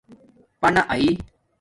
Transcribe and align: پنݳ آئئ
پنݳ 0.59 0.81
آئئ 0.93 1.07